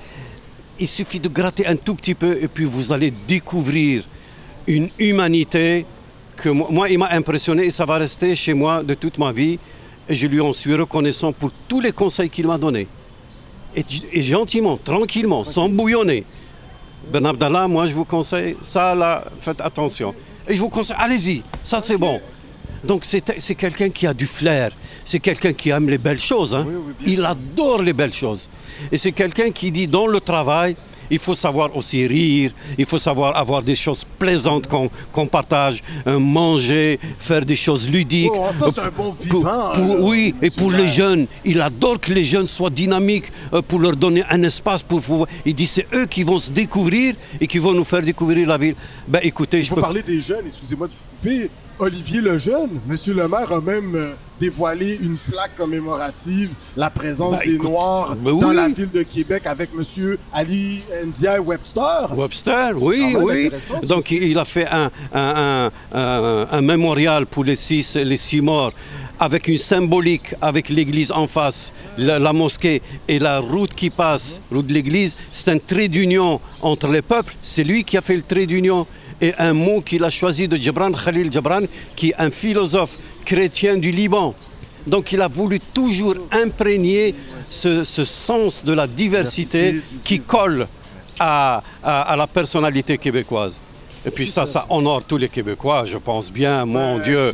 [0.79, 4.03] il suffit de gratter un tout petit peu et puis vous allez découvrir
[4.67, 5.85] une humanité
[6.35, 9.59] que moi, il m'a impressionné et ça va rester chez moi de toute ma vie.
[10.09, 12.87] Et je lui en suis reconnaissant pour tous les conseils qu'il m'a donnés.
[13.75, 16.25] Et, et gentiment, tranquillement, sans bouillonner.
[17.11, 20.13] Ben Abdallah, moi je vous conseille, ça là, faites attention.
[20.47, 22.19] Et je vous conseille, allez-y, ça c'est bon.
[22.83, 24.71] Donc c'est quelqu'un qui a du flair,
[25.05, 26.53] c'est quelqu'un qui aime les belles choses.
[26.53, 26.65] hein.
[26.67, 28.47] Oui, oui, bien Il adore les belles choses.
[28.91, 30.75] Et c'est quelqu'un qui dit dans le travail,
[31.09, 36.17] il faut savoir aussi rire, il faut savoir avoir des choses plaisantes qu'on partage, euh,
[36.17, 38.31] manger, faire des choses ludiques.
[38.33, 41.99] Oh, ça, c'est un bon vivant, pour- là, oui, et pour les jeunes, il adore
[41.99, 45.27] que les jeunes soient dynamiques euh, pour leur donner un espace pour pouvoir.
[45.45, 48.57] Il dit c'est eux qui vont se découvrir et qui vont nous faire découvrir la
[48.57, 48.75] ville.
[49.07, 51.49] Ben écoutez, je faut peux parler des jeunes, excusez-moi de vous couper.
[51.83, 57.41] Olivier Lejeune, monsieur le maire a même euh, dévoilé une plaque commémorative, la présence Bah,
[57.45, 62.07] des écoute, Noirs dans la ville de Québec avec monsieur Ali Ndiaye Webster.
[62.15, 63.49] Webster, oui, oui.
[63.89, 64.15] Donc aussi.
[64.21, 68.71] il a fait un, un- un- un- un mémorial pour les six, les six morts
[69.19, 74.39] avec une symbolique, avec l'église en face, la, la mosquée et la route qui passe,
[74.51, 75.15] route de l'église.
[75.33, 77.35] C'est un trait d'union entre les peuples.
[77.41, 78.87] C'est lui qui a fait le trait d'union.
[79.21, 81.61] Et un mot qu'il a choisi de Gibran Khalil Gibran,
[81.95, 84.33] qui est un philosophe chrétien du Liban.
[84.85, 87.15] Donc il a voulu toujours imprégner
[87.49, 90.67] ce, ce sens de la diversité qui colle
[91.19, 93.61] à, à- à la personnalité québécoise.
[94.05, 97.31] Et puis ça, ça honore tous les Québécois, je pense bien, mon Ouais, Dieu.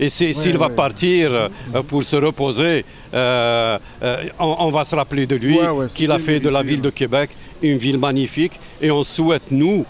[0.00, 0.74] Et- s'il Ouais, va ouais.
[0.74, 5.56] partir euh, pour se reposer, euh, euh, on, on va se rappeler de lui,
[5.94, 7.30] qu'il a fait de la ville de Québec
[7.62, 8.58] une ville magnifique.
[8.80, 9.84] Et on souhaite, nous,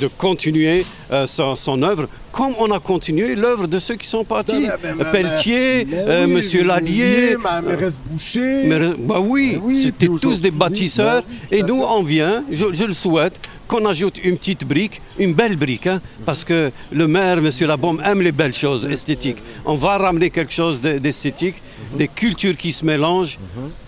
[0.00, 4.22] de continuer euh, son, son œuvre comme on a continué l'œuvre de ceux qui sont
[4.24, 4.60] partis.
[4.60, 8.68] Mais- mais- mais- Pelletier, mais euh, oui, Monsieur Lallier, ma mairesse Boucher.
[8.98, 11.22] bah oui, c'était tous des bâtisseurs.
[11.22, 15.00] bah oui, et nous, on vient, je, je le souhaite, qu'on ajoute une petite brique,
[15.18, 17.50] une belle brique, hein, parce que le maire, M.
[17.66, 19.38] Labombe, aime les belles choses esthétiques.
[19.64, 21.56] On va ramener quelque chose de- d'esthétique,
[21.96, 23.38] des cultures qui se mélangent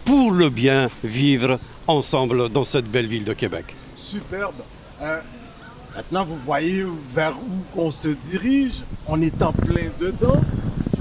[0.05, 3.77] pour le bien vivre ensemble dans cette belle ville de Québec.
[3.95, 4.55] Superbe.
[5.03, 5.21] Euh,
[5.94, 8.83] maintenant, vous voyez vers où on se dirige.
[9.07, 10.40] On est en plein dedans.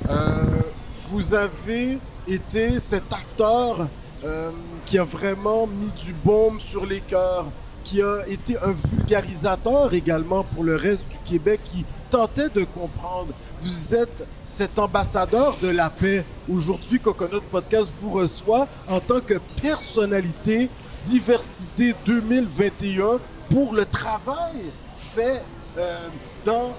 [0.10, 0.62] Euh,
[1.10, 3.88] vous avez été cet acteur
[4.24, 4.52] euh,
[4.86, 7.46] qui a vraiment mis du baume sur les cœurs,
[7.84, 13.34] qui a été un vulgarisateur également pour le reste du Québec, qui tentait de comprendre.
[13.62, 16.26] Vous êtes cet ambassadeur de la paix.
[16.52, 20.70] Aujourd'hui, Coconut Podcast vous reçoit en tant que personnalité
[21.08, 23.20] diversité 2021
[23.50, 24.56] pour le travail
[24.96, 25.42] fait
[25.78, 26.08] euh,
[26.46, 26.74] dans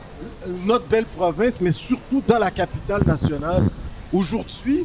[0.64, 3.64] notre belle province, mais surtout dans la capitale nationale.
[4.12, 4.84] Aujourd'hui,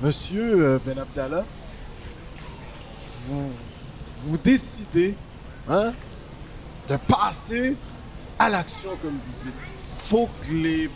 [0.00, 1.44] Monsieur euh, Ben Abdallah,
[3.28, 3.50] vous,
[4.24, 5.14] vous décidez
[5.68, 5.92] hein,
[6.88, 7.76] de passer
[8.38, 9.54] à l'action, comme vous dites.
[9.98, 10.90] faut que les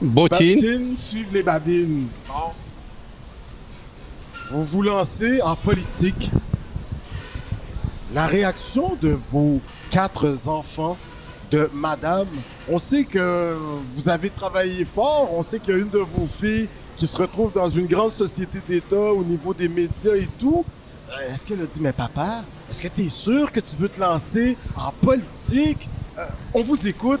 [0.00, 0.54] Bottine.
[0.60, 2.08] babines suivent les babines.
[2.26, 2.52] Bon.
[4.50, 6.30] Vous vous lancez en politique.
[8.14, 10.96] La réaction de vos quatre enfants,
[11.50, 12.26] de madame,
[12.68, 13.54] on sait que
[13.94, 17.16] vous avez travaillé fort, on sait qu'il y a une de vos filles qui se
[17.16, 20.64] retrouve dans une grande société d'État au niveau des médias et tout.
[21.10, 23.88] Euh, Est-ce qu'elle a dit, mais papa, est-ce que tu es sûr que tu veux
[23.88, 25.88] te lancer en politique?
[26.18, 27.20] Euh, on vous écoute.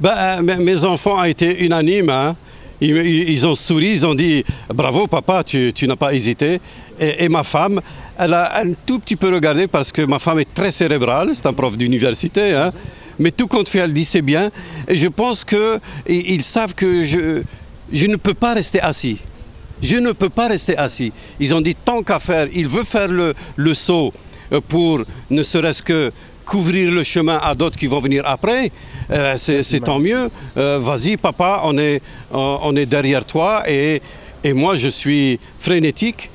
[0.00, 2.10] Ben, euh, mes- enfants ont été unanimes.
[2.10, 2.36] hein.
[2.80, 6.60] Ils, ont souri, ils ont dit bravo papa, tu, n'as pas hésité.
[7.00, 7.80] Et ma femme,
[8.18, 11.46] elle a un tout petit peu regardé parce que ma femme est très cérébrale, c'est
[11.46, 12.52] un prof d'université.
[12.54, 12.72] hein.
[13.18, 14.50] Mais tout compte fait, elle dit c'est bien.
[14.86, 17.42] Et je pense qu'ils ils savent que je,
[17.92, 19.18] je ne peux pas rester assis.
[19.82, 21.12] Je ne peux pas rester assis.
[21.40, 24.12] Ils ont dit tant qu'à faire, il veut faire le, le saut
[24.52, 26.12] euh, pour ne serait-ce que
[26.44, 28.72] couvrir le chemin à d'autres qui vont venir après.
[29.10, 30.30] Euh, c'est tant mieux.
[30.56, 32.00] Euh, Vas-y, papa, on est,
[32.32, 34.00] on est derrière toi et,
[34.42, 36.30] et moi je suis frénétique.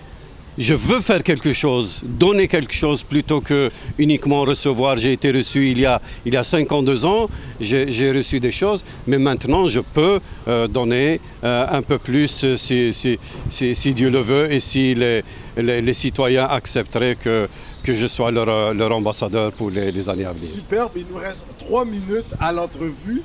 [0.58, 5.00] Je veux faire quelque chose, donner quelque chose plutôt que uniquement recevoir.
[5.00, 7.28] J'ai été reçu il y a, il y a 52 ans,
[7.60, 12.56] j'ai reçu des choses, mais maintenant je peux euh, donner euh, un peu plus euh,
[12.58, 13.18] si, si-
[13.50, 15.24] si- si Dieu le veut et si les,
[15.58, 17.48] les- les citoyens accepteraient que,
[17.84, 20.52] que je sois leur, leur ambassadeur pour les, les années à venir.
[20.54, 20.92] Superbe.
[20.96, 23.24] Il nous reste trois minutes à l'entrevue.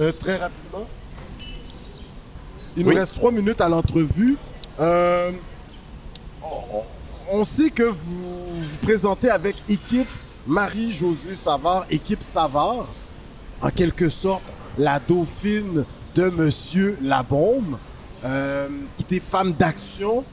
[0.00, 0.86] Euh, très rapidement.
[2.76, 4.36] Il nous reste trois minutes à l'entrevue.
[6.50, 6.80] Euh,
[7.30, 10.08] on, sait que vous vous présentez avec équipe
[10.46, 12.86] Marie-Josée Savard, équipe Savard,
[13.60, 14.42] en quelque sorte
[14.76, 15.84] la dauphine
[16.14, 17.78] de Monsieur Labaume.
[18.24, 18.68] Euh,
[19.08, 20.24] des femmes d'action,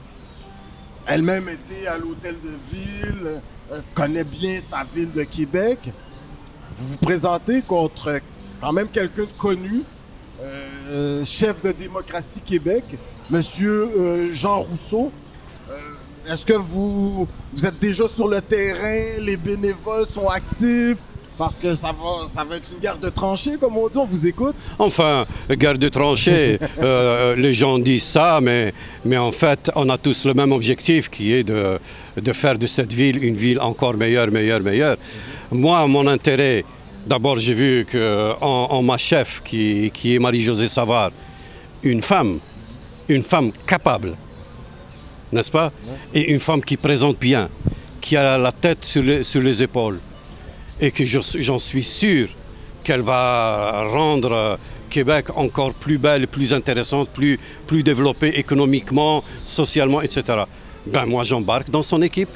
[1.06, 3.40] elle-même était à l'hôtel de ville,
[3.72, 5.78] euh, connaît bien sa ville de Québec.
[6.72, 8.20] Vous vous présentez contre
[8.60, 9.82] quand même quelqu'un de connu,
[10.40, 12.84] euh, chef de démocratie Québec,
[13.30, 15.10] Monsieur euh, Jean Rousseau.
[16.28, 20.98] Est-ce que vous, vous êtes déjà sur le terrain, les bénévoles sont actifs?
[21.38, 24.06] Parce que ça va, ça va être une guerre de tranchées, comme on dit, on
[24.06, 24.56] vous écoute.
[24.76, 28.72] Enfin, guerre de tranchées, euh, les gens disent ça, mais,
[29.04, 31.78] mais en fait, on a tous le même objectif qui est de,
[32.16, 34.96] de faire de cette ville une ville encore meilleure, meilleure, meilleure.
[35.52, 36.64] Moi, mon intérêt,
[37.06, 41.12] d'abord, j'ai vu qu'en en, ma chef, qui, qui est Marie-Josée Savard,
[41.84, 42.38] une femme,
[43.08, 44.16] une femme capable,
[45.32, 45.72] n'est-ce pas?
[46.14, 47.48] Et une femme qui présente bien,
[48.00, 49.98] qui a la tête sur les, sur les épaules
[50.80, 52.28] et que je- j'en suis sûr
[52.84, 54.56] qu'elle va rendre euh,
[54.90, 60.22] Québec encore plus belle, plus intéressante, plus, plus développée économiquement, socialement, etc.
[60.86, 62.28] Ben moi j'embarque dans son équipe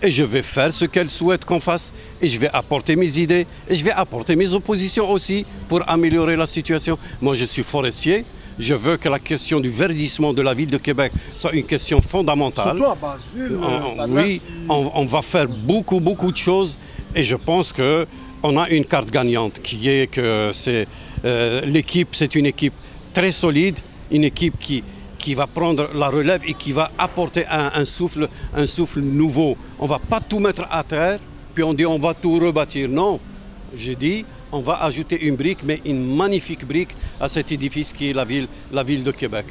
[0.00, 3.46] et je vais faire ce qu'elle souhaite qu'on fasse et je vais apporter mes idées
[3.68, 6.96] et je vais apporter mes oppositions aussi pour améliorer la situation.
[7.20, 8.24] Moi je suis forestier,
[8.62, 12.00] je veux que la question du verdissement de la ville de Québec soit une question
[12.00, 12.76] fondamentale.
[12.78, 13.58] Surtout en Basse-Ville.
[13.60, 16.78] On- euh, l'air oui, on, on va faire beaucoup, beaucoup de choses
[17.14, 18.06] et je pense que
[18.42, 20.86] on a une carte gagnante qui est que c'est
[21.24, 22.74] euh, l'équipe, c'est une équipe
[23.14, 23.78] très solide,
[24.10, 24.82] une équipe qui,
[25.18, 29.56] qui va prendre la relève et qui va apporter un, un souffle, un souffle nouveau.
[29.78, 31.18] On va pas tout mettre à terre,
[31.54, 32.88] puis on dit on va tout rebâtir.
[32.88, 33.20] Non,
[33.76, 38.10] j'ai dit on va ajouter une brique, mais une magnifique brique à cet édifice qui
[38.10, 39.46] est la ville, la ville de Québec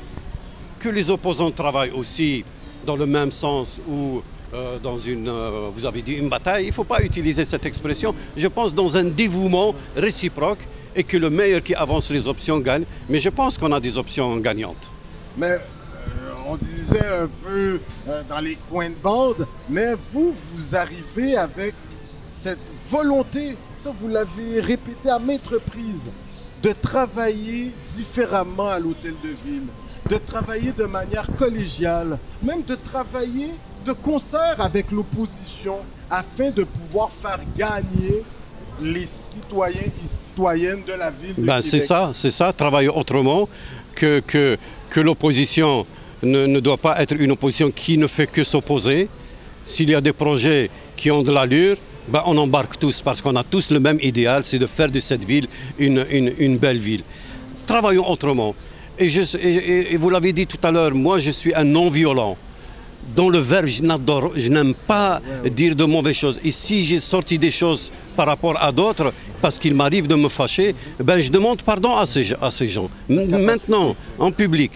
[0.81, 2.43] que les opposants travaillent aussi
[2.85, 4.21] dans le même sens ou
[4.53, 7.65] euh, dans une, euh, vous avez dit une bataille, il ne faut pas utiliser cette
[7.65, 8.15] expression.
[8.35, 12.83] Je pense dans un dévouement réciproque et que le meilleur qui avance les options gagne.
[13.07, 14.91] Mais je pense qu'on a des options gagnantes.
[15.37, 15.59] Mais euh,
[16.47, 17.79] on disait un peu
[18.27, 21.75] dans les coins de bande, mais vous, vous arrivez avec
[22.25, 22.59] cette
[22.89, 26.11] volonté, ça vous l'avez répété à maintes reprises,
[26.61, 29.63] de travailler différemment à l'hôtel de ville,
[30.07, 33.49] de travailler de manière collégiale, même de travailler
[33.85, 35.77] de concert avec l'opposition
[36.11, 38.23] afin de pouvoir faire gagner
[38.79, 43.49] les citoyens et citoyennes de la ville de Ben, c'est ça, c'est ça, travailler autrement,
[43.95, 44.57] que, que,
[44.91, 45.87] que l'opposition
[46.21, 49.09] ne, ne doit pas être une opposition qui ne fait que s'opposer.
[49.65, 53.35] S'il y a des projets qui ont de l'allure, ben, on embarque tous parce qu'on
[53.35, 55.47] a tous le même idéal, c'est de faire de cette ville
[55.79, 57.03] une, une- une belle ville.
[57.65, 58.55] Travaillons autrement.
[58.99, 61.63] Et, je- et- et- et vous l'avez dit tout à l'heure, moi je suis un
[61.63, 62.37] non-violent.
[63.15, 65.21] Dans le verbe, je n'adore- je n'aime pas
[65.55, 66.39] dire de mauvaises choses.
[66.43, 69.11] Et si j'ai sorti des choses par rapport à d'autres,
[69.41, 72.89] parce qu'il m'arrive de me fâcher, ben je demande pardon à ces, à ces gens.
[73.09, 74.71] Maintenant, en public,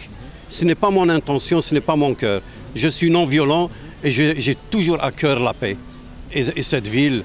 [0.50, 2.42] ce n'est pas mon intention, ce n'est pas mon cœur.
[2.76, 3.70] Je suis non-violent
[4.04, 5.78] et j'ai toujours à cœur la paix.
[6.36, 7.24] Et, et cette ville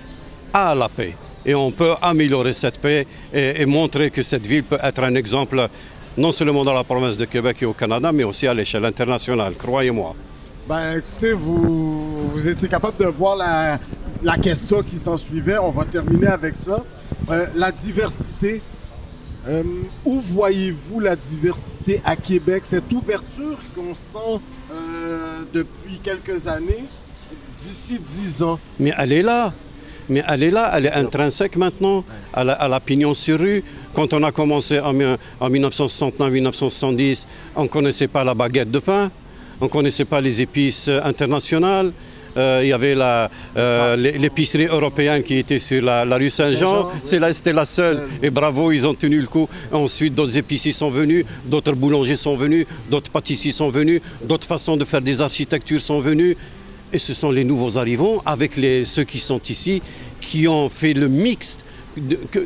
[0.52, 1.14] a la paix.
[1.44, 5.68] et on peut améliorer cette paix et, montrer que cette ville peut être un exemple
[6.16, 9.54] non seulement dans la province de Québec et au Canada, mais aussi à l'échelle internationale,
[9.56, 10.14] croyez-moi.
[10.68, 13.78] Ben écoutez, vous, vous étiez capable de voir la,
[14.22, 15.58] la question qui s'en suivait.
[15.58, 16.84] On va terminer avec ça.
[17.30, 18.62] Euh, la diversité.
[19.48, 19.62] Euh,
[20.04, 22.62] où voyez-vous la diversité à Québec?
[22.66, 24.38] Cette ouverture qu'on sent
[24.70, 26.84] euh, depuis quelques années,
[27.60, 28.58] d'ici dix ans.
[28.78, 29.52] Mais elle est là.
[30.08, 33.62] Mais elle est là, elle est intrinsèque maintenant à la, à la pignon sur rue.
[33.94, 35.04] Quand on a commencé en, mi-
[35.38, 39.10] en 1969-1970, on ne connaissait pas la baguette de pain,
[39.60, 41.92] on ne connaissait pas les épices euh, internationales.
[42.36, 46.90] Euh, il y avait euh, l'é- l'épicerie européenne qui était sur la, la rue Saint-Jean,
[47.02, 47.96] c'était la seule.
[47.96, 48.08] Seule.
[48.22, 49.48] Et bravo, ils ont tenu le coup.
[49.72, 54.76] Ensuite, d'autres épiciers sont venus, d'autres boulangers sont venus, d'autres pâtissiers sont venus, d'autres façons
[54.76, 56.36] de faire des architectures sont venues.
[56.92, 59.81] Et ce sont les nouveaux arrivants, avec les, ceux qui sont ici,
[60.20, 61.59] qui ont fait le mix
[61.96, 62.40] de- que,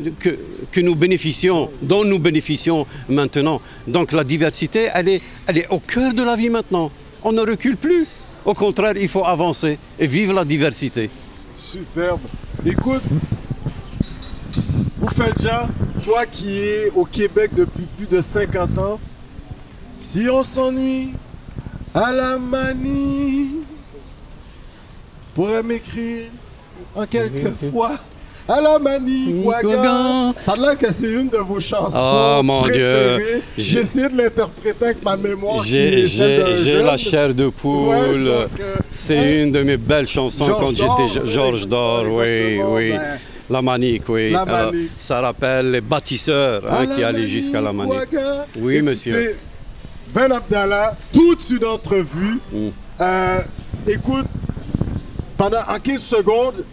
[0.71, 3.61] que- nous bénéficions, dont nous bénéficions maintenant.
[3.87, 6.91] Donc la diversité, elle est, elle est au cœur de la vie maintenant.
[7.23, 8.07] On ne recule plus.
[8.45, 11.09] Au contraire, il faut avancer et vivre la diversité.
[11.57, 12.21] Superbe.
[12.67, 13.03] Écoute,
[14.99, 15.69] Boufedja,
[16.03, 19.01] toi qui es au Québec depuis plus de 50 ans,
[19.99, 21.11] si on s'ennuie
[21.95, 23.49] à la manie,
[25.35, 26.27] pourrait m'écrire
[26.94, 27.92] en quelques fois
[28.47, 29.42] à la manie.
[29.42, 30.35] Ouaga.
[30.44, 33.16] Ça a l'air que c'est une de vos chansons Oh, mon préférées.
[33.16, 33.42] Dieu.
[33.57, 35.64] J'ai essayé de l'interpréter avec ma mémoire.
[35.64, 36.03] J'ai
[36.83, 37.88] la chair de poule.
[37.88, 37.97] Ouais,
[38.29, 38.47] euh,
[38.90, 42.90] C'est une de mes belles chansons quand j'étais Georges d'Or, oui, oui.
[42.92, 43.18] ben,
[43.49, 44.31] La Manique, oui.
[44.33, 47.94] La Alors, ça rappelle les bâtisseurs hein, qui la allaient jusqu'à la Manique.
[47.94, 48.47] Ouaga.
[48.59, 49.37] Oui, monsieur.
[50.14, 52.38] Ben Abdallah, toute une entrevue.
[52.53, 52.68] Mm.
[53.01, 53.38] Euh,
[53.88, 54.27] écoute,
[55.38, 56.63] pendant en 15 secondes,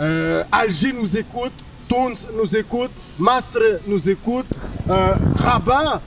[0.00, 1.52] euh, Alger nous écoute,
[1.88, 4.46] Tounes nous écoute, Masr nous écoute,
[4.88, 6.00] euh, Rabat.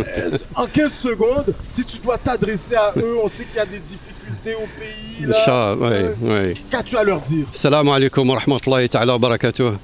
[0.00, 3.66] euh, en 15 secondes, si tu dois t'adresser à eux, on sait qu'il y a
[3.66, 5.26] des difficultés au pays.
[5.26, 5.36] là.
[5.38, 6.14] Inch'Allah, oui, Euh,
[6.48, 6.54] oui.
[6.70, 9.76] Qu'as-tu à leur dire السلام عليكم ورحمة الله تعالى وبركاته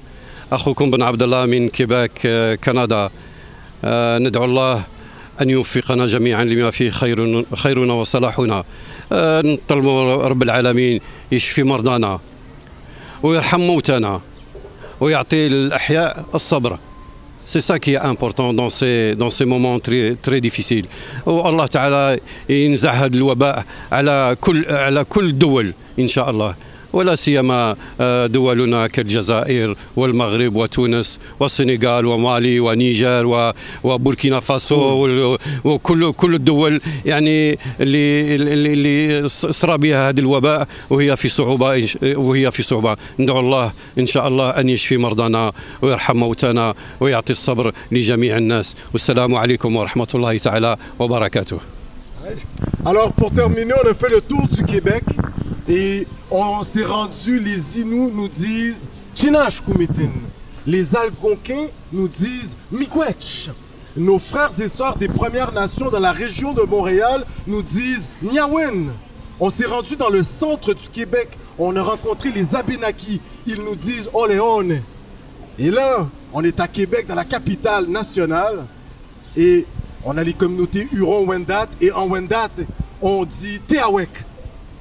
[0.51, 3.09] أخوكم بن عبد الله من كيباك آه، كندا
[3.83, 4.83] آه، ندعو الله
[5.41, 8.63] أن يوفقنا جميعا لما فيه خير خيرنا وصلاحنا
[9.12, 9.86] آه، نطلب
[10.30, 11.00] رب العالمين
[11.32, 12.20] يشفي مرضانا
[13.22, 14.20] ويرحم موتانا
[15.00, 16.78] ويعطي الأحياء الصبر
[17.46, 20.86] ça qui est important dans ces, dans ces moments très, très difficiles.
[21.26, 26.54] والله تعالى ينزع هذا الوباء على كل على كل الدول إن شاء الله.
[26.94, 33.54] ولا سيما آه، دولنا كالجزائر والمغرب وتونس والسنغال ومالي ونيجر
[33.84, 35.08] وبوركينا فاسو
[35.64, 42.50] وكل كل الدول يعني اللي اللي, اللي صرا بها هذا الوباء وهي في صعوبة وهي
[42.50, 42.96] في صعوبة.
[43.18, 45.52] ندعو الله إن شاء الله أن يشفي مرضانا
[45.82, 48.74] ويرحم موتانا ويعطي الصبر لجميع الناس.
[48.92, 51.58] والسلام عليكم ورحمة الله تعالى وبركاته.
[52.86, 55.04] Alors, pour terminer, on a fait le tour du Québec.
[55.68, 60.10] Et on s'est rendu, les Inuits nous disent Chinash Kumitin.
[60.66, 63.50] Les Algonquins nous disent Miigwech.
[63.96, 68.90] Nos frères et sœurs des Premières Nations dans la région de Montréal nous disent Niawen.
[69.38, 71.28] On s'est rendu dans le centre du Québec.
[71.58, 73.20] On a rencontré les Abénakis.
[73.46, 74.82] Ils nous disent Oléone.
[75.58, 78.64] Et là, on est à Québec, dans la capitale nationale.
[79.36, 79.64] Et
[80.04, 81.68] on a les communautés Huron-Wendat.
[81.80, 82.50] Et en Wendat,
[83.00, 84.10] on dit Teawek.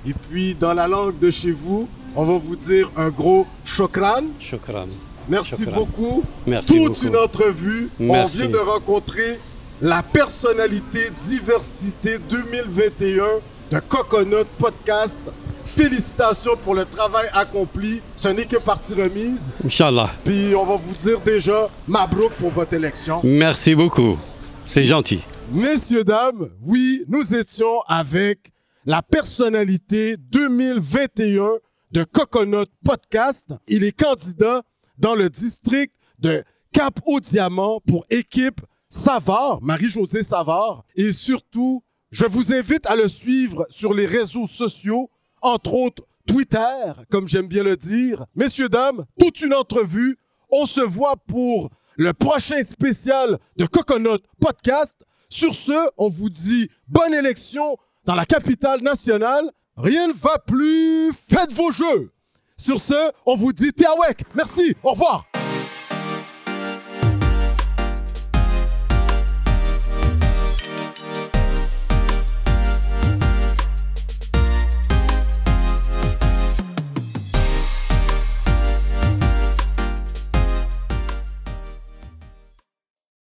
[0.06, 4.24] Et puis, dans la langue de chez vous, on va vous dire un gros chokran.
[4.40, 4.88] Chokran.
[5.30, 6.24] Merci beaucoup.
[6.46, 7.90] Merci Toute une entrevue.
[8.00, 8.42] Merci.
[8.42, 9.40] On vient de rencontrer
[9.82, 13.24] la personnalité diversité 2021
[13.72, 15.20] de Coconut Podcast.
[15.66, 18.02] Félicitations pour le travail accompli.
[18.16, 19.54] Ce n'est que partie remise.
[19.66, 20.12] Inch'Allah.
[20.24, 23.22] Puis on va vous dire déjà Mabrouk pour votre élection.
[23.24, 24.18] Merci beaucoup.
[24.66, 25.22] C'est gentil.
[25.52, 28.53] Messieurs, dames, oui, nous étions avec
[28.86, 31.52] la personnalité 2021
[31.92, 33.48] de Coconut Podcast.
[33.68, 34.64] Il est candidat
[34.98, 40.84] dans le district de Cap au Diamant pour équipe Savard, Marie-Josée Savard.
[40.96, 45.10] Et surtout, je vous invite à le suivre sur les réseaux sociaux,
[45.42, 48.26] entre autres Twitter, comme j'aime bien le dire.
[48.36, 50.18] Messieurs, dames, toute une entrevue.
[50.50, 54.96] On se voit pour le prochain spécial de Coconut Podcast.
[55.30, 59.50] Sur ce, on vous dit bonne élection dans la capitale nationale.
[59.78, 61.12] Rien ne va plus.
[61.14, 62.12] Faites vos jeux.
[62.58, 64.24] Sur ce, on vous dit Tiawek.
[64.36, 64.76] Merci.
[64.84, 65.26] Au revoir.